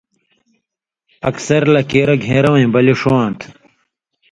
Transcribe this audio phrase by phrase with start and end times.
[1.29, 3.49] اکثر لیکیرہ گھین٘رہ وَیں بلی ݜُون٘واں تھو۔